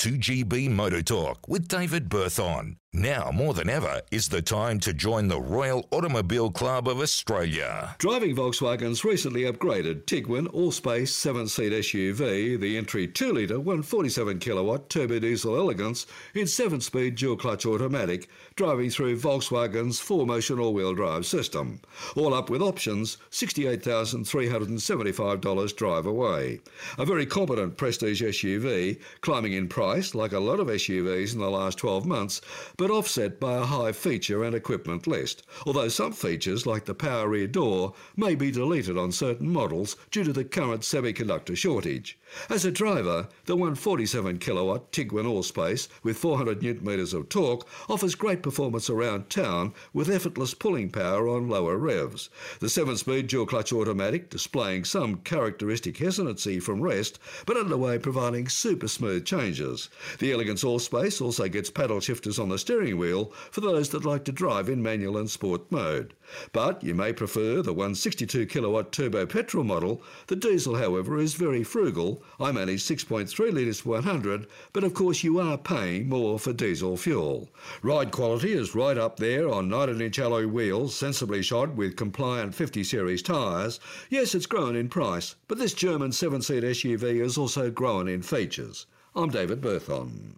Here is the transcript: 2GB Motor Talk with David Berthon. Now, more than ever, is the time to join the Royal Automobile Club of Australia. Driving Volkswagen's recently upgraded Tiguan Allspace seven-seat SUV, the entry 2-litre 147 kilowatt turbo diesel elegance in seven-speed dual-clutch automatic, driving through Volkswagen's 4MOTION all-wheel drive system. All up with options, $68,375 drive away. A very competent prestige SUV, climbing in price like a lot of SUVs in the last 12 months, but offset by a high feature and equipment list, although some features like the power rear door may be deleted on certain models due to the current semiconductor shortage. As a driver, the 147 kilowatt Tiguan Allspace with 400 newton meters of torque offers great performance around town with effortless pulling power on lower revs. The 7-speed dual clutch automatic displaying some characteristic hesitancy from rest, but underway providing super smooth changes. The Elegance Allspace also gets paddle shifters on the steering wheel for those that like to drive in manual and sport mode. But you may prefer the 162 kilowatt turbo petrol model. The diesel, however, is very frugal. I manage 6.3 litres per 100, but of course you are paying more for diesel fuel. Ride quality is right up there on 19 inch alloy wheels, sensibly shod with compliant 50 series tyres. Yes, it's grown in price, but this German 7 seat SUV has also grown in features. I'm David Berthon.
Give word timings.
2GB 0.00 0.70
Motor 0.70 1.02
Talk 1.02 1.46
with 1.46 1.68
David 1.68 2.08
Berthon. 2.08 2.76
Now, 2.92 3.30
more 3.32 3.54
than 3.54 3.70
ever, 3.70 4.00
is 4.10 4.30
the 4.30 4.42
time 4.42 4.80
to 4.80 4.92
join 4.92 5.28
the 5.28 5.40
Royal 5.40 5.86
Automobile 5.92 6.50
Club 6.50 6.88
of 6.88 6.98
Australia. 6.98 7.94
Driving 7.98 8.34
Volkswagen's 8.34 9.04
recently 9.04 9.42
upgraded 9.42 10.06
Tiguan 10.06 10.48
Allspace 10.48 11.10
seven-seat 11.10 11.72
SUV, 11.72 12.58
the 12.58 12.76
entry 12.76 13.06
2-litre 13.06 13.60
147 13.60 14.40
kilowatt 14.40 14.88
turbo 14.88 15.20
diesel 15.20 15.56
elegance 15.56 16.04
in 16.34 16.48
seven-speed 16.48 17.14
dual-clutch 17.14 17.64
automatic, 17.64 18.28
driving 18.56 18.90
through 18.90 19.20
Volkswagen's 19.20 20.00
4MOTION 20.00 20.60
all-wheel 20.60 20.94
drive 20.94 21.24
system. 21.24 21.80
All 22.16 22.34
up 22.34 22.50
with 22.50 22.60
options, 22.60 23.18
$68,375 23.30 25.76
drive 25.76 26.06
away. 26.06 26.58
A 26.98 27.04
very 27.04 27.24
competent 27.24 27.76
prestige 27.76 28.20
SUV, 28.20 29.00
climbing 29.20 29.52
in 29.52 29.68
price 29.68 29.89
like 30.14 30.32
a 30.32 30.38
lot 30.38 30.60
of 30.60 30.68
SUVs 30.68 31.32
in 31.32 31.40
the 31.40 31.50
last 31.50 31.78
12 31.78 32.06
months, 32.06 32.40
but 32.76 32.90
offset 32.90 33.40
by 33.40 33.56
a 33.56 33.64
high 33.64 33.90
feature 33.90 34.44
and 34.44 34.54
equipment 34.54 35.06
list, 35.06 35.42
although 35.66 35.88
some 35.88 36.12
features 36.12 36.64
like 36.64 36.84
the 36.84 36.94
power 36.94 37.28
rear 37.28 37.48
door 37.48 37.94
may 38.16 38.34
be 38.34 38.52
deleted 38.52 38.96
on 38.96 39.10
certain 39.10 39.48
models 39.48 39.96
due 40.10 40.22
to 40.22 40.32
the 40.32 40.44
current 40.44 40.82
semiconductor 40.82 41.56
shortage. 41.56 42.18
As 42.48 42.64
a 42.64 42.70
driver, 42.70 43.26
the 43.46 43.56
147 43.56 44.38
kilowatt 44.38 44.92
Tiguan 44.92 45.24
Allspace 45.24 45.88
with 46.04 46.16
400 46.16 46.62
newton 46.62 46.86
meters 46.86 47.12
of 47.12 47.28
torque 47.28 47.66
offers 47.88 48.14
great 48.14 48.42
performance 48.42 48.88
around 48.88 49.28
town 49.28 49.74
with 49.92 50.08
effortless 50.08 50.54
pulling 50.54 50.90
power 50.90 51.28
on 51.28 51.48
lower 51.48 51.76
revs. 51.76 52.30
The 52.60 52.68
7-speed 52.68 53.26
dual 53.26 53.46
clutch 53.46 53.72
automatic 53.72 54.30
displaying 54.30 54.84
some 54.84 55.16
characteristic 55.16 55.96
hesitancy 55.96 56.60
from 56.60 56.80
rest, 56.80 57.18
but 57.46 57.56
underway 57.56 57.98
providing 57.98 58.48
super 58.48 58.86
smooth 58.86 59.24
changes. 59.24 59.79
The 60.18 60.32
Elegance 60.32 60.64
Allspace 60.64 61.22
also 61.22 61.48
gets 61.48 61.70
paddle 61.70 62.00
shifters 62.00 62.38
on 62.38 62.48
the 62.48 62.58
steering 62.58 62.98
wheel 62.98 63.32
for 63.50 63.60
those 63.60 63.88
that 63.90 64.04
like 64.04 64.24
to 64.24 64.32
drive 64.32 64.68
in 64.68 64.82
manual 64.82 65.16
and 65.16 65.30
sport 65.30 65.62
mode. 65.70 66.12
But 66.52 66.82
you 66.84 66.94
may 66.94 67.12
prefer 67.12 67.62
the 67.62 67.72
162 67.72 68.46
kilowatt 68.46 68.92
turbo 68.92 69.26
petrol 69.26 69.64
model. 69.64 70.02
The 70.26 70.36
diesel, 70.36 70.76
however, 70.76 71.18
is 71.18 71.34
very 71.34 71.64
frugal. 71.64 72.22
I 72.38 72.52
manage 72.52 72.82
6.3 72.82 73.52
litres 73.52 73.80
per 73.80 73.90
100, 73.90 74.46
but 74.72 74.84
of 74.84 74.94
course 74.94 75.24
you 75.24 75.38
are 75.40 75.58
paying 75.58 76.08
more 76.08 76.38
for 76.38 76.52
diesel 76.52 76.96
fuel. 76.96 77.48
Ride 77.82 78.10
quality 78.10 78.52
is 78.52 78.74
right 78.74 78.96
up 78.96 79.18
there 79.18 79.48
on 79.48 79.68
19 79.68 80.00
inch 80.00 80.18
alloy 80.18 80.46
wheels, 80.46 80.94
sensibly 80.94 81.42
shod 81.42 81.76
with 81.76 81.96
compliant 81.96 82.54
50 82.54 82.84
series 82.84 83.22
tyres. 83.22 83.80
Yes, 84.08 84.34
it's 84.34 84.46
grown 84.46 84.76
in 84.76 84.88
price, 84.88 85.34
but 85.48 85.58
this 85.58 85.74
German 85.74 86.12
7 86.12 86.42
seat 86.42 86.62
SUV 86.62 87.20
has 87.20 87.36
also 87.36 87.70
grown 87.70 88.08
in 88.08 88.22
features. 88.22 88.86
I'm 89.12 89.28
David 89.28 89.60
Berthon. 89.60 90.36